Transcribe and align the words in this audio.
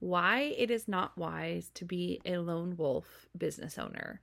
why 0.00 0.54
it 0.56 0.70
is 0.70 0.88
not 0.88 1.16
wise 1.16 1.70
to 1.74 1.84
be 1.84 2.20
a 2.24 2.38
lone 2.38 2.76
wolf 2.76 3.26
business 3.36 3.78
owner. 3.78 4.20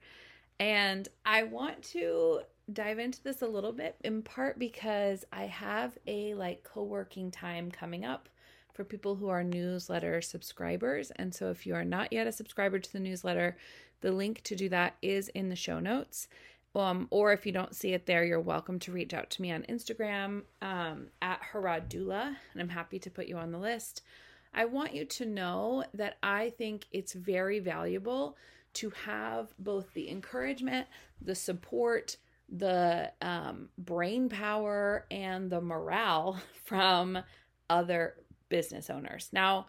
And 0.59 1.08
I 1.26 1.44
want 1.44 1.82
to 1.91 2.41
dive 2.72 2.99
into 2.99 3.22
this 3.23 3.41
a 3.41 3.48
little 3.48 3.73
bit 3.73 3.96
in 4.04 4.22
part 4.22 4.58
because 4.58 5.26
I 5.34 5.46
have 5.46 5.98
a 6.08 6.34
like 6.36 6.63
co-working 6.63 7.32
time 7.32 7.72
coming 7.72 8.05
up 8.05 8.30
for 8.73 8.84
people 8.84 9.16
who 9.16 9.30
are 9.30 9.44
newsletter 9.44 10.21
subscribers. 10.21 11.12
And 11.18 11.34
so 11.34 11.49
if 11.49 11.66
you 11.66 11.76
are 11.76 11.85
not 11.85 12.13
yet 12.13 12.27
a 12.27 12.32
subscriber 12.32 12.79
to 12.79 12.94
the 12.94 12.99
newsletter, 12.99 13.57
the 14.01 14.12
link 14.12 14.41
to 14.44 14.55
do 14.55 14.70
that 14.70 14.96
is 15.01 15.29
in 15.29 15.49
the 15.49 15.55
show 15.55 15.79
notes. 15.79 16.27
Um, 16.76 17.07
or 17.12 17.34
if 17.34 17.46
you 17.46 17.51
don't 17.51 17.76
see 17.76 17.94
it 17.94 18.07
there, 18.07 18.24
you're 18.24 18.40
welcome 18.40 18.79
to 18.79 18.91
reach 18.91 19.13
out 19.13 19.29
to 19.32 19.41
me 19.41 19.51
on 19.51 19.63
Instagram 19.63 20.41
um, 20.62 21.07
at 21.21 21.40
Harroddoula, 21.54 22.35
and 22.54 22.62
I'm 22.62 22.70
happy 22.70 22.98
to 22.98 23.12
put 23.12 23.27
you 23.27 23.38
on 23.38 23.51
the 23.51 23.60
list. 23.60 24.01
I 24.54 24.65
want 24.65 24.93
you 24.93 25.05
to 25.05 25.26
know 25.26 25.84
that 25.93 26.18
I 26.21 26.51
think 26.51 26.85
it's 26.91 27.13
very 27.13 27.59
valuable 27.59 28.37
to 28.73 28.91
have 29.05 29.54
both 29.60 29.93
the 29.93 30.10
encouragement, 30.10 30.87
the 31.21 31.35
support, 31.35 32.18
the 32.49 33.12
um, 33.21 33.70
brain 33.77 34.29
power, 34.29 35.05
and 35.10 35.49
the 35.49 35.62
morale 35.62 36.40
from 36.63 37.20
other 37.70 38.15
business 38.49 38.90
owners. 38.90 39.29
Now, 39.32 39.68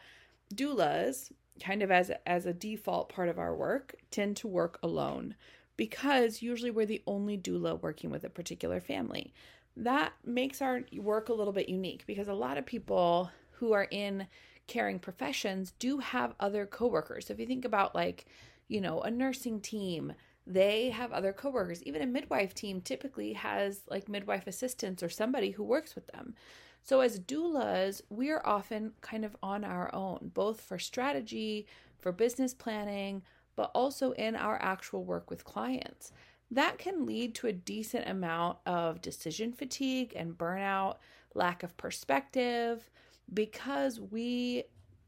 doulas, 0.54 1.32
kind 1.62 1.82
of 1.82 1.90
as 1.90 2.10
as 2.26 2.46
a 2.46 2.52
default 2.52 3.08
part 3.08 3.28
of 3.28 3.38
our 3.38 3.54
work, 3.54 3.94
tend 4.10 4.36
to 4.38 4.48
work 4.48 4.78
alone 4.82 5.34
because 5.76 6.42
usually 6.42 6.70
we're 6.70 6.86
the 6.86 7.02
only 7.06 7.36
doula 7.36 7.80
working 7.80 8.10
with 8.10 8.24
a 8.24 8.30
particular 8.30 8.80
family. 8.80 9.32
That 9.76 10.12
makes 10.24 10.62
our 10.62 10.82
work 10.98 11.28
a 11.28 11.34
little 11.34 11.52
bit 11.52 11.68
unique 11.68 12.04
because 12.06 12.28
a 12.28 12.34
lot 12.34 12.58
of 12.58 12.66
people 12.66 13.30
who 13.52 13.72
are 13.72 13.88
in 13.90 14.26
caring 14.66 14.98
professions 14.98 15.72
do 15.78 15.98
have 15.98 16.34
other 16.40 16.66
coworkers. 16.66 17.26
So 17.26 17.34
if 17.34 17.40
you 17.40 17.46
think 17.46 17.64
about 17.64 17.94
like, 17.94 18.26
you 18.68 18.80
know, 18.80 19.00
a 19.02 19.10
nursing 19.10 19.60
team, 19.60 20.12
they 20.46 20.90
have 20.90 21.12
other 21.12 21.32
coworkers. 21.32 21.82
Even 21.84 22.02
a 22.02 22.06
midwife 22.06 22.54
team 22.54 22.80
typically 22.80 23.32
has 23.32 23.80
like 23.88 24.08
midwife 24.08 24.46
assistants 24.46 25.02
or 25.02 25.08
somebody 25.08 25.50
who 25.50 25.64
works 25.64 25.94
with 25.94 26.06
them. 26.08 26.34
So 26.82 27.00
as 27.00 27.18
doulas, 27.18 28.02
we're 28.10 28.42
often 28.44 28.92
kind 29.00 29.24
of 29.24 29.36
on 29.42 29.64
our 29.64 29.94
own, 29.94 30.30
both 30.34 30.60
for 30.60 30.78
strategy, 30.78 31.66
for 31.98 32.12
business 32.12 32.52
planning, 32.52 33.22
but 33.56 33.70
also 33.74 34.12
in 34.12 34.36
our 34.36 34.60
actual 34.60 35.04
work 35.04 35.30
with 35.30 35.44
clients. 35.44 36.12
That 36.50 36.76
can 36.76 37.06
lead 37.06 37.34
to 37.36 37.46
a 37.46 37.52
decent 37.52 38.06
amount 38.06 38.58
of 38.66 39.00
decision 39.00 39.52
fatigue 39.52 40.12
and 40.14 40.36
burnout, 40.36 40.96
lack 41.34 41.62
of 41.62 41.76
perspective, 41.78 42.90
because 43.32 44.00
we 44.00 44.64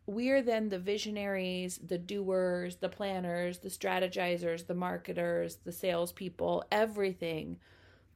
we 0.06 0.30
are 0.30 0.40
then 0.40 0.68
the 0.68 0.78
visionaries, 0.78 1.80
the 1.84 1.98
doers, 1.98 2.76
the 2.76 2.88
planners, 2.88 3.58
the 3.58 3.68
strategizers, 3.68 4.66
the 4.66 4.74
marketers, 4.74 5.56
the 5.64 5.72
salespeople, 5.72 6.64
everything 6.70 7.58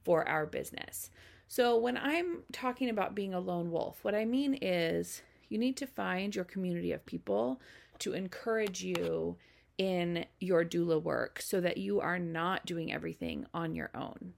for 0.03 0.27
our 0.27 0.45
business. 0.45 1.09
So, 1.47 1.77
when 1.77 1.97
I'm 1.97 2.43
talking 2.53 2.89
about 2.89 3.13
being 3.13 3.33
a 3.33 3.39
lone 3.39 3.71
wolf, 3.71 4.03
what 4.03 4.15
I 4.15 4.23
mean 4.23 4.57
is 4.61 5.21
you 5.49 5.57
need 5.57 5.75
to 5.77 5.85
find 5.85 6.33
your 6.33 6.45
community 6.45 6.93
of 6.93 7.05
people 7.05 7.59
to 7.99 8.13
encourage 8.13 8.81
you 8.81 9.35
in 9.77 10.25
your 10.39 10.63
doula 10.63 11.01
work 11.01 11.41
so 11.41 11.59
that 11.59 11.77
you 11.77 11.99
are 11.99 12.19
not 12.19 12.65
doing 12.65 12.93
everything 12.93 13.45
on 13.53 13.75
your 13.75 13.89
own. 13.93 14.33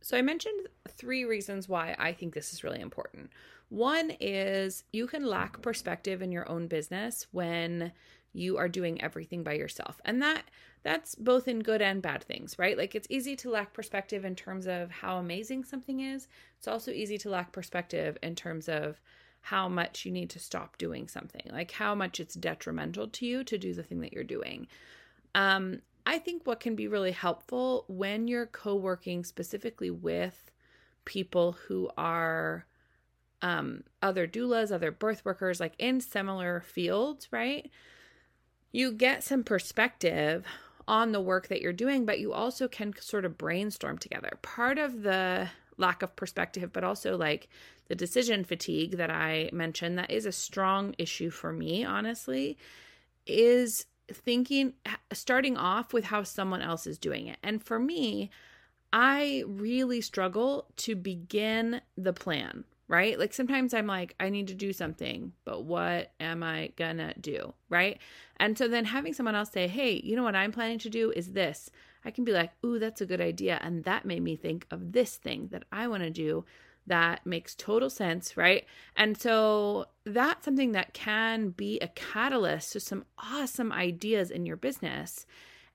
So, 0.00 0.16
I 0.16 0.22
mentioned 0.22 0.68
three 0.88 1.24
reasons 1.24 1.68
why 1.68 1.96
I 1.98 2.12
think 2.12 2.32
this 2.32 2.52
is 2.52 2.62
really 2.62 2.80
important. 2.80 3.30
One 3.72 4.12
is 4.20 4.84
you 4.92 5.06
can 5.06 5.24
lack 5.24 5.62
perspective 5.62 6.20
in 6.20 6.30
your 6.30 6.46
own 6.46 6.66
business 6.66 7.26
when 7.32 7.92
you 8.34 8.58
are 8.58 8.68
doing 8.68 9.00
everything 9.00 9.42
by 9.42 9.54
yourself. 9.54 9.98
And 10.04 10.20
that 10.20 10.42
that's 10.82 11.14
both 11.14 11.48
in 11.48 11.60
good 11.60 11.80
and 11.80 12.02
bad 12.02 12.22
things, 12.22 12.58
right? 12.58 12.76
Like 12.76 12.94
it's 12.94 13.06
easy 13.08 13.34
to 13.36 13.48
lack 13.48 13.72
perspective 13.72 14.26
in 14.26 14.36
terms 14.36 14.66
of 14.66 14.90
how 14.90 15.16
amazing 15.16 15.64
something 15.64 16.00
is. 16.00 16.28
It's 16.58 16.68
also 16.68 16.90
easy 16.90 17.16
to 17.16 17.30
lack 17.30 17.50
perspective 17.52 18.18
in 18.22 18.34
terms 18.34 18.68
of 18.68 19.00
how 19.40 19.70
much 19.70 20.04
you 20.04 20.12
need 20.12 20.28
to 20.30 20.38
stop 20.38 20.76
doing 20.76 21.08
something, 21.08 21.48
like 21.50 21.70
how 21.70 21.94
much 21.94 22.20
it's 22.20 22.34
detrimental 22.34 23.08
to 23.08 23.24
you 23.24 23.42
to 23.42 23.56
do 23.56 23.72
the 23.72 23.82
thing 23.82 24.02
that 24.02 24.12
you're 24.12 24.22
doing. 24.22 24.66
Um, 25.34 25.80
I 26.04 26.18
think 26.18 26.46
what 26.46 26.60
can 26.60 26.76
be 26.76 26.88
really 26.88 27.12
helpful 27.12 27.86
when 27.88 28.28
you're 28.28 28.44
co 28.44 28.74
working 28.74 29.24
specifically 29.24 29.90
with 29.90 30.50
people 31.06 31.52
who 31.52 31.90
are 31.96 32.66
um, 33.42 33.84
other 34.00 34.26
doulas, 34.26 34.72
other 34.72 34.90
birth 34.90 35.24
workers, 35.24 35.60
like 35.60 35.74
in 35.78 36.00
similar 36.00 36.60
fields, 36.60 37.28
right? 37.30 37.70
You 38.70 38.92
get 38.92 39.22
some 39.22 39.44
perspective 39.44 40.46
on 40.88 41.12
the 41.12 41.20
work 41.20 41.48
that 41.48 41.60
you're 41.60 41.72
doing, 41.72 42.06
but 42.06 42.18
you 42.18 42.32
also 42.32 42.68
can 42.68 42.94
sort 43.00 43.24
of 43.24 43.38
brainstorm 43.38 43.98
together. 43.98 44.38
Part 44.42 44.78
of 44.78 45.02
the 45.02 45.48
lack 45.76 46.02
of 46.02 46.16
perspective, 46.16 46.72
but 46.72 46.84
also 46.84 47.16
like 47.16 47.48
the 47.88 47.94
decision 47.94 48.44
fatigue 48.44 48.96
that 48.96 49.10
I 49.10 49.50
mentioned, 49.52 49.98
that 49.98 50.10
is 50.10 50.26
a 50.26 50.32
strong 50.32 50.94
issue 50.98 51.30
for 51.30 51.52
me, 51.52 51.84
honestly, 51.84 52.56
is 53.26 53.86
thinking, 54.10 54.74
starting 55.12 55.56
off 55.56 55.92
with 55.92 56.04
how 56.04 56.22
someone 56.22 56.62
else 56.62 56.86
is 56.86 56.98
doing 56.98 57.26
it. 57.26 57.38
And 57.42 57.62
for 57.62 57.78
me, 57.78 58.30
I 58.92 59.44
really 59.46 60.00
struggle 60.00 60.66
to 60.78 60.94
begin 60.94 61.80
the 61.96 62.12
plan, 62.12 62.64
right? 62.92 63.18
Like 63.18 63.32
sometimes 63.32 63.72
I'm 63.72 63.86
like, 63.86 64.14
I 64.20 64.28
need 64.28 64.48
to 64.48 64.54
do 64.54 64.70
something, 64.74 65.32
but 65.46 65.64
what 65.64 66.12
am 66.20 66.42
I 66.42 66.72
gonna 66.76 67.14
do, 67.18 67.54
right? 67.70 67.98
And 68.36 68.56
so 68.56 68.68
then 68.68 68.84
having 68.84 69.14
someone 69.14 69.34
else 69.34 69.50
say, 69.50 69.66
hey, 69.66 69.98
you 70.04 70.14
know 70.14 70.22
what 70.22 70.36
I'm 70.36 70.52
planning 70.52 70.78
to 70.80 70.90
do 70.90 71.10
is 71.10 71.32
this, 71.32 71.70
I 72.04 72.10
can 72.10 72.24
be 72.24 72.32
like, 72.32 72.50
ooh, 72.66 72.78
that's 72.78 73.00
a 73.00 73.06
good 73.06 73.22
idea. 73.22 73.58
And 73.62 73.82
that 73.84 74.04
made 74.04 74.22
me 74.22 74.36
think 74.36 74.66
of 74.70 74.92
this 74.92 75.16
thing 75.16 75.48
that 75.52 75.64
I 75.72 75.88
wanna 75.88 76.10
do 76.10 76.44
that 76.86 77.24
makes 77.24 77.54
total 77.54 77.88
sense, 77.88 78.36
right? 78.36 78.66
And 78.94 79.16
so 79.16 79.86
that's 80.04 80.44
something 80.44 80.72
that 80.72 80.92
can 80.92 81.48
be 81.48 81.78
a 81.78 81.88
catalyst 81.88 82.72
to 82.72 82.80
some 82.80 83.06
awesome 83.16 83.72
ideas 83.72 84.30
in 84.30 84.44
your 84.44 84.56
business. 84.56 85.24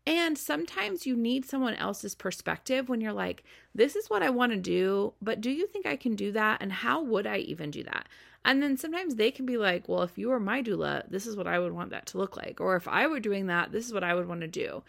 And 0.07 0.37
sometimes 0.37 1.05
you 1.05 1.17
need 1.17 1.43
someone 1.43 1.73
else's 1.73 2.15
perspective 2.15 2.87
when 2.87 3.01
you're 3.01 3.11
like, 3.11 3.43
this 3.75 3.93
is 3.93 4.09
what 4.09 4.23
I 4.23 4.29
want 4.29 4.53
to 4.53 4.57
do, 4.57 5.13
but 5.21 5.41
do 5.41 5.51
you 5.51 5.67
think 5.67 5.85
I 5.85 5.97
can 5.97 6.15
do 6.15 6.31
that? 6.31 6.61
And 6.61 6.71
how 6.71 7.03
would 7.03 7.27
I 7.27 7.39
even 7.39 7.71
do 7.71 7.83
that? 7.83 8.07
And 8.45 8.63
then 8.63 8.77
sometimes 8.77 9.15
they 9.15 9.31
can 9.31 9.45
be 9.45 9.57
like, 9.57 9.89
well, 9.89 10.03
if 10.03 10.17
you 10.17 10.29
were 10.29 10.39
my 10.39 10.63
doula, 10.63 11.03
this 11.09 11.27
is 11.27 11.35
what 11.35 11.45
I 11.45 11.59
would 11.59 11.73
want 11.73 11.89
that 11.89 12.05
to 12.07 12.17
look 12.17 12.37
like. 12.37 12.61
Or 12.61 12.77
if 12.77 12.87
I 12.87 13.05
were 13.05 13.19
doing 13.19 13.47
that, 13.47 13.73
this 13.73 13.85
is 13.85 13.91
what 13.91 14.05
I 14.05 14.13
would 14.13 14.29
want 14.29 14.39
to 14.39 14.47
do. 14.47 14.81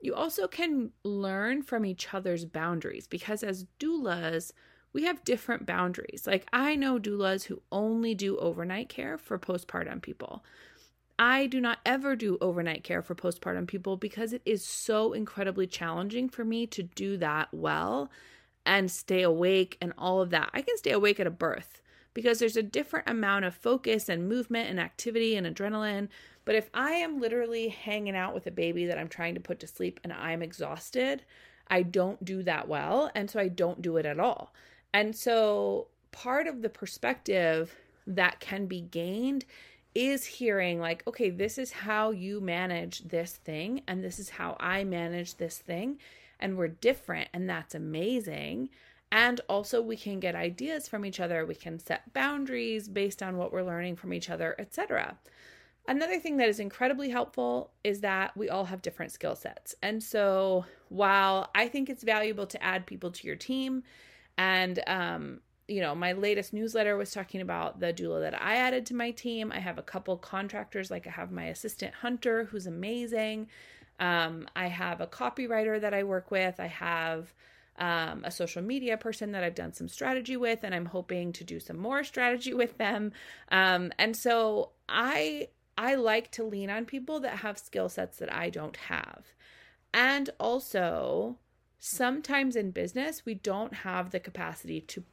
You 0.00 0.14
also 0.14 0.46
can 0.46 0.92
learn 1.02 1.62
from 1.62 1.84
each 1.84 2.14
other's 2.14 2.44
boundaries 2.44 3.08
because 3.08 3.42
as 3.42 3.66
doulas, 3.80 4.52
we 4.92 5.02
have 5.02 5.24
different 5.24 5.66
boundaries. 5.66 6.28
Like 6.28 6.46
I 6.52 6.76
know 6.76 7.00
doulas 7.00 7.46
who 7.46 7.60
only 7.72 8.14
do 8.14 8.38
overnight 8.38 8.88
care 8.88 9.18
for 9.18 9.36
postpartum 9.36 10.00
people. 10.00 10.44
I 11.20 11.48
do 11.48 11.60
not 11.60 11.80
ever 11.84 12.16
do 12.16 12.38
overnight 12.40 12.82
care 12.82 13.02
for 13.02 13.14
postpartum 13.14 13.66
people 13.66 13.98
because 13.98 14.32
it 14.32 14.40
is 14.46 14.64
so 14.64 15.12
incredibly 15.12 15.66
challenging 15.66 16.30
for 16.30 16.46
me 16.46 16.66
to 16.68 16.82
do 16.82 17.18
that 17.18 17.48
well 17.52 18.10
and 18.64 18.90
stay 18.90 19.20
awake 19.20 19.76
and 19.82 19.92
all 19.98 20.22
of 20.22 20.30
that. 20.30 20.48
I 20.54 20.62
can 20.62 20.78
stay 20.78 20.92
awake 20.92 21.20
at 21.20 21.26
a 21.26 21.30
birth 21.30 21.82
because 22.14 22.38
there's 22.38 22.56
a 22.56 22.62
different 22.62 23.06
amount 23.06 23.44
of 23.44 23.54
focus 23.54 24.08
and 24.08 24.30
movement 24.30 24.70
and 24.70 24.80
activity 24.80 25.36
and 25.36 25.46
adrenaline. 25.46 26.08
But 26.46 26.54
if 26.54 26.70
I 26.72 26.92
am 26.92 27.20
literally 27.20 27.68
hanging 27.68 28.16
out 28.16 28.32
with 28.32 28.46
a 28.46 28.50
baby 28.50 28.86
that 28.86 28.96
I'm 28.96 29.08
trying 29.08 29.34
to 29.34 29.40
put 29.40 29.60
to 29.60 29.66
sleep 29.66 30.00
and 30.02 30.14
I'm 30.14 30.40
exhausted, 30.40 31.22
I 31.68 31.82
don't 31.82 32.24
do 32.24 32.42
that 32.44 32.66
well. 32.66 33.10
And 33.14 33.30
so 33.30 33.38
I 33.38 33.48
don't 33.48 33.82
do 33.82 33.98
it 33.98 34.06
at 34.06 34.18
all. 34.18 34.54
And 34.94 35.14
so 35.14 35.88
part 36.12 36.46
of 36.46 36.62
the 36.62 36.70
perspective 36.70 37.76
that 38.06 38.40
can 38.40 38.64
be 38.64 38.80
gained 38.80 39.44
is 39.94 40.24
hearing 40.24 40.78
like 40.80 41.06
okay 41.06 41.30
this 41.30 41.58
is 41.58 41.72
how 41.72 42.10
you 42.10 42.40
manage 42.40 43.00
this 43.00 43.32
thing 43.32 43.82
and 43.88 44.04
this 44.04 44.18
is 44.18 44.30
how 44.30 44.56
I 44.60 44.84
manage 44.84 45.36
this 45.36 45.58
thing 45.58 45.98
and 46.38 46.56
we're 46.56 46.68
different 46.68 47.28
and 47.32 47.48
that's 47.48 47.74
amazing. 47.74 48.70
And 49.12 49.40
also 49.48 49.82
we 49.82 49.96
can 49.96 50.20
get 50.20 50.36
ideas 50.36 50.86
from 50.86 51.04
each 51.04 51.18
other. 51.18 51.44
We 51.44 51.56
can 51.56 51.80
set 51.80 52.12
boundaries 52.12 52.88
based 52.88 53.24
on 53.24 53.36
what 53.36 53.52
we're 53.52 53.64
learning 53.64 53.96
from 53.96 54.14
each 54.14 54.30
other 54.30 54.54
etc 54.58 55.18
Another 55.88 56.20
thing 56.20 56.36
that 56.36 56.48
is 56.48 56.60
incredibly 56.60 57.10
helpful 57.10 57.72
is 57.82 58.00
that 58.02 58.36
we 58.36 58.48
all 58.48 58.66
have 58.66 58.82
different 58.82 59.12
skill 59.12 59.34
sets. 59.34 59.74
And 59.82 60.02
so, 60.02 60.64
while 60.88 61.50
I 61.54 61.68
think 61.68 61.88
it's 61.88 62.04
valuable 62.04 62.46
to 62.46 62.62
add 62.62 62.86
people 62.86 63.10
to 63.10 63.26
your 63.26 63.36
team, 63.36 63.82
and 64.38 64.80
um, 64.86 65.40
you 65.70 65.80
know, 65.80 65.94
my 65.94 66.12
latest 66.12 66.52
newsletter 66.52 66.96
was 66.96 67.12
talking 67.12 67.40
about 67.40 67.78
the 67.80 67.92
doula 67.92 68.20
that 68.22 68.40
I 68.42 68.56
added 68.56 68.86
to 68.86 68.94
my 68.94 69.12
team. 69.12 69.52
I 69.52 69.60
have 69.60 69.78
a 69.78 69.82
couple 69.82 70.16
contractors, 70.16 70.90
like 70.90 71.06
I 71.06 71.10
have 71.10 71.30
my 71.30 71.44
assistant 71.44 71.94
Hunter, 71.94 72.44
who's 72.44 72.66
amazing. 72.66 73.48
Um, 74.00 74.48
I 74.56 74.66
have 74.66 75.00
a 75.00 75.06
copywriter 75.06 75.80
that 75.80 75.94
I 75.94 76.02
work 76.02 76.30
with. 76.30 76.58
I 76.58 76.66
have 76.66 77.32
um, 77.78 78.24
a 78.24 78.30
social 78.30 78.62
media 78.62 78.96
person 78.96 79.32
that 79.32 79.44
I've 79.44 79.54
done 79.54 79.72
some 79.72 79.88
strategy 79.88 80.36
with, 80.36 80.64
and 80.64 80.74
I'm 80.74 80.86
hoping 80.86 81.32
to 81.34 81.44
do 81.44 81.60
some 81.60 81.78
more 81.78 82.02
strategy 82.02 82.52
with 82.62 82.76
them. 82.78 83.12
Um, 83.50 83.92
and 83.98 84.16
so 84.16 84.70
I 84.88 85.48
I 85.78 85.94
like 85.94 86.30
to 86.32 86.44
lean 86.44 86.68
on 86.68 86.84
people 86.84 87.20
that 87.20 87.38
have 87.38 87.58
skill 87.58 87.88
sets 87.88 88.18
that 88.18 88.32
I 88.32 88.50
don't 88.50 88.76
have. 88.76 89.34
And 89.94 90.28
also, 90.38 91.38
sometimes 91.78 92.54
in 92.54 92.70
business, 92.70 93.24
we 93.24 93.34
don't 93.34 93.72
have 93.72 94.10
the 94.10 94.20
capacity 94.20 94.80
to 94.82 95.04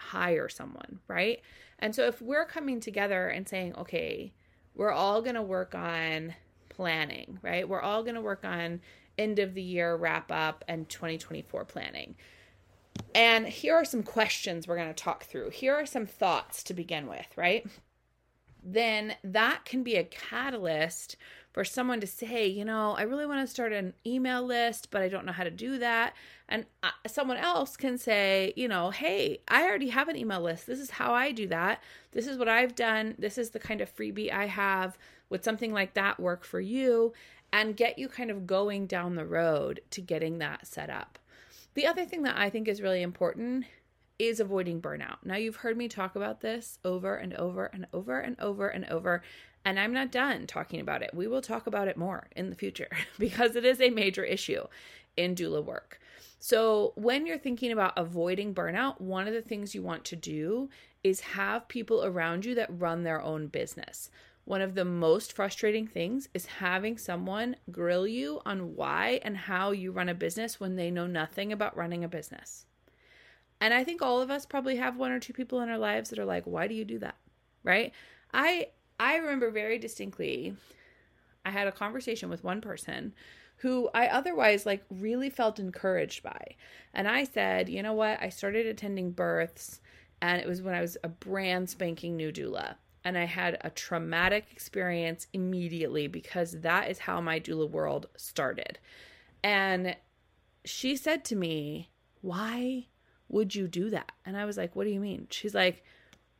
hire 0.00 0.48
someone, 0.48 1.00
right? 1.08 1.40
And 1.78 1.94
so, 1.94 2.06
if 2.06 2.20
we're 2.20 2.44
coming 2.44 2.80
together 2.80 3.28
and 3.28 3.48
saying, 3.48 3.74
okay, 3.76 4.32
we're 4.74 4.92
all 4.92 5.22
going 5.22 5.34
to 5.34 5.42
work 5.42 5.74
on 5.74 6.34
planning, 6.68 7.38
right? 7.42 7.68
We're 7.68 7.80
all 7.80 8.02
going 8.02 8.14
to 8.14 8.20
work 8.20 8.44
on 8.44 8.80
end 9.18 9.38
of 9.38 9.54
the 9.54 9.62
year 9.62 9.96
wrap 9.96 10.30
up 10.32 10.64
and 10.68 10.88
2024 10.88 11.64
planning. 11.64 12.14
And 13.14 13.46
here 13.46 13.74
are 13.74 13.84
some 13.84 14.02
questions 14.02 14.66
we're 14.66 14.76
going 14.76 14.88
to 14.88 14.94
talk 14.94 15.24
through. 15.24 15.50
Here 15.50 15.74
are 15.74 15.86
some 15.86 16.06
thoughts 16.06 16.62
to 16.64 16.74
begin 16.74 17.06
with, 17.06 17.26
right? 17.36 17.66
then 18.62 19.14
that 19.24 19.64
can 19.64 19.82
be 19.82 19.96
a 19.96 20.04
catalyst 20.04 21.16
for 21.52 21.64
someone 21.64 22.00
to 22.00 22.06
say, 22.06 22.46
you 22.46 22.64
know, 22.64 22.92
I 22.92 23.02
really 23.02 23.26
want 23.26 23.46
to 23.46 23.52
start 23.52 23.72
an 23.72 23.94
email 24.06 24.42
list, 24.42 24.88
but 24.90 25.02
I 25.02 25.08
don't 25.08 25.26
know 25.26 25.32
how 25.32 25.44
to 25.44 25.50
do 25.50 25.78
that. 25.78 26.14
And 26.48 26.66
uh, 26.82 26.90
someone 27.06 27.36
else 27.36 27.76
can 27.76 27.98
say, 27.98 28.52
you 28.56 28.68
know, 28.68 28.90
hey, 28.90 29.40
I 29.48 29.64
already 29.64 29.88
have 29.88 30.08
an 30.08 30.16
email 30.16 30.40
list. 30.40 30.66
This 30.66 30.78
is 30.78 30.90
how 30.90 31.12
I 31.12 31.32
do 31.32 31.48
that. 31.48 31.82
This 32.12 32.26
is 32.26 32.38
what 32.38 32.48
I've 32.48 32.74
done. 32.74 33.14
This 33.18 33.36
is 33.36 33.50
the 33.50 33.58
kind 33.58 33.80
of 33.80 33.94
freebie 33.94 34.32
I 34.32 34.46
have. 34.46 34.96
Would 35.28 35.44
something 35.44 35.72
like 35.72 35.94
that 35.94 36.20
work 36.20 36.44
for 36.44 36.60
you? 36.60 37.12
And 37.52 37.76
get 37.76 37.98
you 37.98 38.08
kind 38.08 38.30
of 38.30 38.46
going 38.46 38.86
down 38.86 39.16
the 39.16 39.26
road 39.26 39.80
to 39.90 40.00
getting 40.00 40.38
that 40.38 40.66
set 40.66 40.88
up. 40.88 41.18
The 41.74 41.86
other 41.86 42.04
thing 42.04 42.22
that 42.22 42.36
I 42.36 42.48
think 42.48 42.68
is 42.68 42.82
really 42.82 43.02
important 43.02 43.64
is 44.20 44.38
avoiding 44.38 44.82
burnout. 44.82 45.16
Now, 45.24 45.36
you've 45.36 45.56
heard 45.56 45.78
me 45.78 45.88
talk 45.88 46.14
about 46.14 46.42
this 46.42 46.78
over 46.84 47.16
and 47.16 47.32
over 47.34 47.66
and 47.66 47.86
over 47.92 48.20
and 48.20 48.38
over 48.38 48.68
and 48.68 48.84
over, 48.84 49.22
and 49.64 49.78
I'm 49.78 49.92
not 49.92 50.10
done 50.10 50.46
talking 50.46 50.80
about 50.80 51.02
it. 51.02 51.10
We 51.12 51.26
will 51.26 51.42
talk 51.42 51.66
about 51.66 51.88
it 51.88 51.96
more 51.96 52.28
in 52.34 52.50
the 52.50 52.56
future 52.56 52.88
because 53.18 53.56
it 53.56 53.64
is 53.64 53.80
a 53.80 53.90
major 53.90 54.24
issue 54.24 54.64
in 55.16 55.34
doula 55.34 55.64
work. 55.64 56.00
So, 56.38 56.92
when 56.96 57.26
you're 57.26 57.38
thinking 57.38 57.70
about 57.70 57.98
avoiding 57.98 58.54
burnout, 58.54 58.98
one 58.98 59.28
of 59.28 59.34
the 59.34 59.42
things 59.42 59.74
you 59.74 59.82
want 59.82 60.06
to 60.06 60.16
do 60.16 60.70
is 61.04 61.20
have 61.20 61.68
people 61.68 62.02
around 62.04 62.46
you 62.46 62.54
that 62.54 62.80
run 62.80 63.02
their 63.02 63.20
own 63.20 63.48
business. 63.48 64.10
One 64.44 64.62
of 64.62 64.74
the 64.74 64.84
most 64.86 65.34
frustrating 65.34 65.86
things 65.86 66.30
is 66.32 66.46
having 66.46 66.96
someone 66.96 67.56
grill 67.70 68.06
you 68.06 68.40
on 68.46 68.74
why 68.74 69.20
and 69.22 69.36
how 69.36 69.70
you 69.72 69.92
run 69.92 70.08
a 70.08 70.14
business 70.14 70.58
when 70.58 70.76
they 70.76 70.90
know 70.90 71.06
nothing 71.06 71.52
about 71.52 71.76
running 71.76 72.04
a 72.04 72.08
business. 72.08 72.64
And 73.60 73.74
I 73.74 73.84
think 73.84 74.00
all 74.00 74.22
of 74.22 74.30
us 74.30 74.46
probably 74.46 74.76
have 74.76 74.96
one 74.96 75.12
or 75.12 75.20
two 75.20 75.34
people 75.34 75.60
in 75.60 75.68
our 75.68 75.78
lives 75.78 76.08
that 76.08 76.18
are 76.18 76.24
like, 76.24 76.46
"Why 76.46 76.66
do 76.66 76.74
you 76.74 76.86
do 76.86 76.98
that?" 77.00 77.16
Right? 77.62 77.92
I 78.32 78.68
I 79.00 79.16
remember 79.16 79.50
very 79.50 79.78
distinctly 79.78 80.54
I 81.44 81.50
had 81.50 81.66
a 81.66 81.72
conversation 81.72 82.28
with 82.28 82.44
one 82.44 82.60
person 82.60 83.14
who 83.56 83.88
I 83.94 84.08
otherwise 84.08 84.66
like 84.66 84.84
really 84.90 85.30
felt 85.30 85.58
encouraged 85.58 86.22
by. 86.22 86.56
And 86.92 87.08
I 87.08 87.24
said, 87.24 87.70
"You 87.70 87.82
know 87.82 87.94
what? 87.94 88.22
I 88.22 88.28
started 88.28 88.66
attending 88.66 89.12
births 89.12 89.80
and 90.20 90.38
it 90.40 90.46
was 90.46 90.60
when 90.60 90.74
I 90.74 90.82
was 90.82 90.98
a 91.02 91.08
brand 91.08 91.70
spanking 91.70 92.14
new 92.14 92.30
doula." 92.30 92.76
And 93.02 93.16
I 93.16 93.24
had 93.24 93.56
a 93.62 93.70
traumatic 93.70 94.48
experience 94.52 95.26
immediately 95.32 96.06
because 96.06 96.60
that 96.60 96.90
is 96.90 96.98
how 96.98 97.22
my 97.22 97.40
doula 97.40 97.70
world 97.70 98.06
started. 98.16 98.78
And 99.42 99.96
she 100.66 100.94
said 100.94 101.24
to 101.26 101.36
me, 101.36 101.90
Why 102.20 102.88
would 103.30 103.54
you 103.54 103.66
do 103.66 103.88
that? 103.88 104.12
And 104.26 104.36
I 104.36 104.44
was 104.44 104.58
like, 104.58 104.76
What 104.76 104.84
do 104.84 104.90
you 104.90 105.00
mean? 105.00 105.26
She's 105.30 105.54
like, 105.54 105.82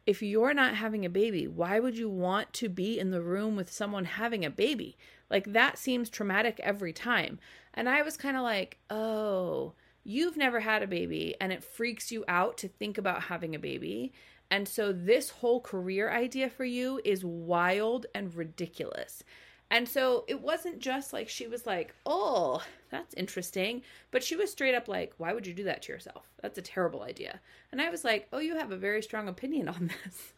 If 0.06 0.23
you're 0.23 0.55
not 0.55 0.75
having 0.76 1.05
a 1.05 1.11
baby, 1.11 1.47
why 1.47 1.79
would 1.79 1.97
you 1.97 2.08
want 2.08 2.52
to 2.55 2.69
be 2.69 2.99
in 2.99 3.11
the 3.11 3.23
room 3.23 3.56
with 3.56 3.73
someone 3.73 4.05
having 4.05 4.44
a 4.44 4.50
baby? 4.50 4.97
Like, 5.29 5.52
that 5.52 5.79
seems 5.79 6.11
traumatic 6.11 6.58
every 6.62 6.93
time. 6.93 7.38
And 7.75 7.88
I 7.88 8.02
was 8.02 8.17
kind 8.17 8.37
of 8.37 8.43
like, 8.43 8.79
Oh, 8.88 9.75
you've 10.02 10.37
never 10.37 10.61
had 10.61 10.82
a 10.82 10.88
baby 10.88 11.35
and 11.41 11.52
it 11.52 11.62
freaks 11.62 12.11
you 12.11 12.25
out 12.26 12.56
to 12.58 12.69
think 12.69 12.99
about 12.99 13.25
having 13.25 13.55
a 13.55 13.58
baby. 13.58 14.12
And 14.50 14.67
so, 14.67 14.93
this 14.93 15.31
whole 15.31 15.61
career 15.61 16.11
idea 16.11 16.50
for 16.50 16.64
you 16.64 17.00
is 17.05 17.25
wild 17.25 18.06
and 18.14 18.35
ridiculous. 18.35 19.23
And 19.70 19.88
so 19.88 20.25
it 20.26 20.40
wasn't 20.40 20.81
just 20.81 21.12
like 21.12 21.28
she 21.28 21.46
was 21.46 21.64
like, 21.64 21.94
oh, 22.05 22.62
that's 22.90 23.14
interesting. 23.14 23.82
But 24.11 24.25
she 24.25 24.34
was 24.34 24.50
straight 24.50 24.75
up 24.75 24.88
like, 24.88 25.14
why 25.19 25.32
would 25.32 25.46
you 25.46 25.55
do 25.55 25.64
that 25.64 25.82
to 25.82 25.93
yourself? 25.93 26.26
That's 26.43 26.58
a 26.58 26.62
terrible 26.62 27.02
idea. 27.02 27.40
And 27.70 27.81
I 27.81 27.88
was 27.88 28.05
like, 28.05 28.26
oh, 28.32 28.38
you 28.38 28.56
have 28.56 28.72
a 28.72 28.76
very 28.76 29.02
strong 29.02 29.28
opinion 29.28 29.69
on 29.69 29.90
this. 30.05 30.32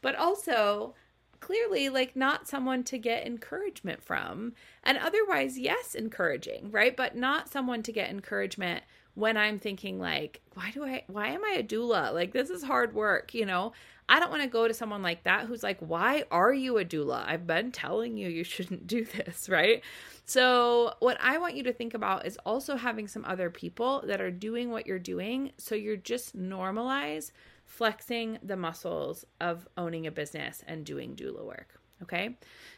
but 0.00 0.14
also, 0.14 0.94
clearly, 1.40 1.88
like, 1.90 2.16
not 2.16 2.48
someone 2.48 2.82
to 2.84 2.98
get 2.98 3.26
encouragement 3.26 4.02
from. 4.02 4.54
And 4.82 4.96
otherwise, 4.96 5.58
yes, 5.58 5.94
encouraging, 5.94 6.70
right? 6.70 6.96
But 6.96 7.14
not 7.14 7.50
someone 7.50 7.82
to 7.82 7.92
get 7.92 8.10
encouragement 8.10 8.84
when 9.18 9.36
I'm 9.36 9.58
thinking, 9.58 9.98
like, 9.98 10.40
why 10.54 10.70
do 10.70 10.84
I, 10.84 11.02
why 11.08 11.28
am 11.28 11.44
I 11.44 11.56
a 11.58 11.64
doula? 11.64 12.14
Like, 12.14 12.32
this 12.32 12.50
is 12.50 12.62
hard 12.62 12.94
work, 12.94 13.34
you 13.34 13.44
know? 13.44 13.72
I 14.08 14.20
don't 14.20 14.30
want 14.30 14.44
to 14.44 14.48
go 14.48 14.68
to 14.68 14.72
someone 14.72 15.02
like 15.02 15.24
that 15.24 15.46
who's 15.46 15.64
like, 15.64 15.78
why 15.80 16.22
are 16.30 16.54
you 16.54 16.78
a 16.78 16.84
doula? 16.84 17.26
I've 17.26 17.44
been 17.44 17.72
telling 17.72 18.16
you 18.16 18.28
you 18.28 18.44
shouldn't 18.44 18.86
do 18.86 19.04
this, 19.04 19.48
right? 19.48 19.82
So, 20.24 20.94
what 21.00 21.18
I 21.20 21.38
want 21.38 21.56
you 21.56 21.64
to 21.64 21.72
think 21.72 21.94
about 21.94 22.26
is 22.26 22.38
also 22.46 22.76
having 22.76 23.08
some 23.08 23.24
other 23.24 23.50
people 23.50 24.04
that 24.06 24.20
are 24.20 24.30
doing 24.30 24.70
what 24.70 24.86
you're 24.86 25.00
doing. 25.00 25.50
So, 25.58 25.74
you're 25.74 25.96
just 25.96 26.38
normalize 26.38 27.32
flexing 27.64 28.38
the 28.44 28.56
muscles 28.56 29.24
of 29.40 29.66
owning 29.76 30.06
a 30.06 30.12
business 30.12 30.62
and 30.68 30.86
doing 30.86 31.16
doula 31.16 31.44
work. 31.44 31.80
Okay. 32.02 32.36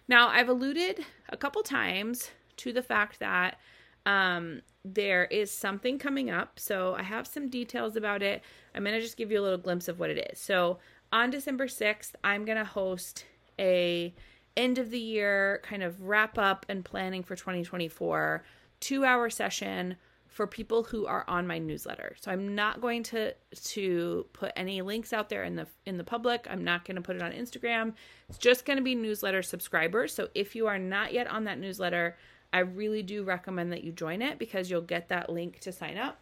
Now, 0.08 0.28
I've 0.28 0.48
alluded 0.48 1.04
a 1.28 1.36
couple 1.36 1.62
times 1.62 2.30
to 2.56 2.72
the 2.72 2.82
fact 2.82 3.20
that 3.20 3.58
um, 4.06 4.62
there 4.84 5.24
is 5.26 5.50
something 5.50 5.98
coming 5.98 6.30
up. 6.30 6.58
So, 6.58 6.94
I 6.98 7.02
have 7.02 7.26
some 7.26 7.48
details 7.48 7.96
about 7.96 8.22
it. 8.22 8.42
I'm 8.74 8.84
going 8.84 8.94
to 8.94 9.00
just 9.00 9.16
give 9.16 9.30
you 9.30 9.40
a 9.40 9.42
little 9.42 9.58
glimpse 9.58 9.88
of 9.88 9.98
what 9.98 10.10
it 10.10 10.30
is. 10.32 10.38
So, 10.38 10.78
on 11.12 11.30
December 11.30 11.66
6th, 11.66 12.12
I'm 12.22 12.44
going 12.44 12.58
to 12.58 12.64
host 12.64 13.24
a 13.58 14.14
end 14.56 14.78
of 14.78 14.90
the 14.90 14.98
year 14.98 15.60
kind 15.62 15.82
of 15.82 16.02
wrap 16.02 16.36
up 16.38 16.66
and 16.68 16.84
planning 16.84 17.22
for 17.22 17.36
2024 17.36 18.42
2 18.80 19.04
hour 19.04 19.30
session 19.30 19.96
for 20.26 20.46
people 20.46 20.84
who 20.84 21.06
are 21.06 21.24
on 21.28 21.46
my 21.46 21.58
newsletter. 21.58 22.14
So 22.20 22.30
I'm 22.30 22.54
not 22.54 22.80
going 22.80 23.02
to 23.04 23.34
to 23.52 24.26
put 24.32 24.52
any 24.56 24.80
links 24.80 25.12
out 25.12 25.28
there 25.28 25.44
in 25.44 25.56
the 25.56 25.66
in 25.86 25.98
the 25.98 26.04
public. 26.04 26.46
I'm 26.48 26.64
not 26.64 26.84
going 26.84 26.96
to 26.96 27.02
put 27.02 27.16
it 27.16 27.22
on 27.22 27.32
Instagram. 27.32 27.94
It's 28.28 28.38
just 28.38 28.64
going 28.64 28.76
to 28.76 28.82
be 28.82 28.94
newsletter 28.94 29.42
subscribers. 29.42 30.14
So 30.14 30.28
if 30.34 30.54
you 30.54 30.66
are 30.66 30.78
not 30.78 31.12
yet 31.12 31.26
on 31.26 31.44
that 31.44 31.58
newsletter, 31.58 32.16
I 32.52 32.60
really 32.60 33.02
do 33.02 33.22
recommend 33.22 33.72
that 33.72 33.84
you 33.84 33.92
join 33.92 34.22
it 34.22 34.38
because 34.38 34.70
you'll 34.70 34.80
get 34.80 35.08
that 35.08 35.30
link 35.30 35.60
to 35.60 35.72
sign 35.72 35.96
up. 35.96 36.18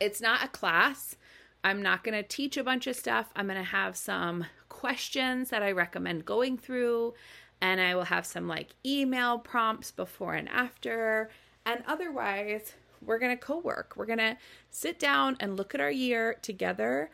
It's 0.00 0.20
not 0.20 0.44
a 0.44 0.48
class. 0.48 1.16
I'm 1.62 1.80
not 1.80 2.02
going 2.02 2.14
to 2.14 2.26
teach 2.26 2.56
a 2.56 2.64
bunch 2.64 2.86
of 2.88 2.96
stuff. 2.96 3.30
I'm 3.36 3.46
going 3.46 3.58
to 3.58 3.62
have 3.62 3.96
some 3.96 4.46
questions 4.68 5.50
that 5.50 5.62
I 5.62 5.70
recommend 5.70 6.24
going 6.24 6.58
through, 6.58 7.14
and 7.60 7.80
I 7.80 7.94
will 7.94 8.04
have 8.04 8.26
some 8.26 8.48
like 8.48 8.74
email 8.84 9.38
prompts 9.38 9.92
before 9.92 10.34
and 10.34 10.48
after. 10.48 11.30
And 11.64 11.84
otherwise, 11.86 12.72
we're 13.00 13.20
going 13.20 13.36
to 13.36 13.42
co 13.42 13.58
work. 13.58 13.94
We're 13.96 14.06
going 14.06 14.18
to 14.18 14.36
sit 14.70 14.98
down 14.98 15.36
and 15.38 15.56
look 15.56 15.74
at 15.74 15.80
our 15.80 15.90
year 15.90 16.36
together 16.42 17.10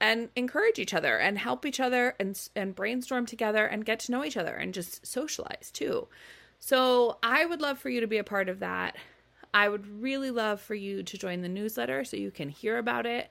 and 0.00 0.30
encourage 0.34 0.78
each 0.78 0.94
other 0.94 1.18
and 1.18 1.38
help 1.38 1.66
each 1.66 1.78
other 1.78 2.16
and, 2.18 2.48
and 2.56 2.74
brainstorm 2.74 3.26
together 3.26 3.66
and 3.66 3.84
get 3.84 4.00
to 4.00 4.12
know 4.12 4.24
each 4.24 4.36
other 4.36 4.54
and 4.54 4.72
just 4.72 5.06
socialize 5.06 5.70
too. 5.72 6.08
So, 6.60 7.18
I 7.22 7.44
would 7.44 7.60
love 7.60 7.78
for 7.78 7.90
you 7.90 8.00
to 8.00 8.06
be 8.06 8.18
a 8.18 8.24
part 8.24 8.48
of 8.48 8.60
that. 8.60 8.96
I 9.52 9.68
would 9.68 9.86
really 10.00 10.30
love 10.30 10.60
for 10.60 10.74
you 10.74 11.02
to 11.02 11.18
join 11.18 11.42
the 11.42 11.48
newsletter 11.48 12.04
so 12.04 12.16
you 12.16 12.30
can 12.30 12.48
hear 12.48 12.78
about 12.78 13.06
it. 13.06 13.28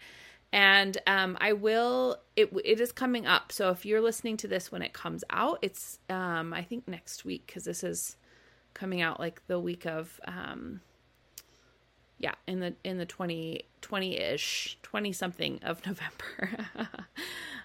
And 0.52 0.98
um, 1.08 1.38
I 1.40 1.54
will. 1.54 2.18
It 2.36 2.52
it 2.66 2.82
is 2.82 2.92
coming 2.92 3.28
up. 3.28 3.52
So 3.52 3.70
if 3.70 3.86
you're 3.86 4.02
listening 4.02 4.36
to 4.38 4.48
this 4.48 4.72
when 4.72 4.82
it 4.82 4.94
comes 4.94 5.24
out, 5.30 5.60
it's 5.62 6.00
um, 6.10 6.54
I 6.54 6.64
think 6.64 6.88
next 6.88 7.24
week 7.24 7.46
because 7.46 7.66
this 7.66 7.84
is 7.84 8.18
coming 8.74 9.02
out 9.02 9.20
like 9.20 9.46
the 9.48 9.60
week 9.60 9.86
of 9.86 10.20
um, 10.26 10.82
yeah 12.20 12.34
in 12.48 12.60
the 12.60 12.76
in 12.84 12.98
the 12.98 13.06
20 13.06 13.64
20-ish 13.82 14.78
20 14.84 15.12
something 15.12 15.60
of 15.64 15.84
november 15.86 16.68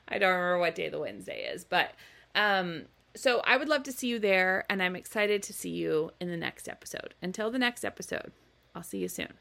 i 0.08 0.18
don't 0.18 0.30
remember 0.30 0.58
what 0.58 0.74
day 0.74 0.88
the 0.88 0.98
wednesday 0.98 1.50
is 1.52 1.64
but 1.64 1.92
um 2.34 2.84
so 3.16 3.40
i 3.44 3.56
would 3.56 3.68
love 3.68 3.82
to 3.82 3.92
see 3.92 4.08
you 4.08 4.18
there 4.18 4.64
and 4.68 4.82
i'm 4.82 4.96
excited 4.96 5.42
to 5.42 5.52
see 5.52 5.70
you 5.70 6.10
in 6.20 6.30
the 6.30 6.36
next 6.36 6.68
episode. 6.68 7.14
Until 7.22 7.50
the 7.50 7.58
next 7.58 7.84
episode 7.84 8.32
i'll 8.74 8.82
see 8.82 8.98
you 8.98 9.08
soon 9.08 9.34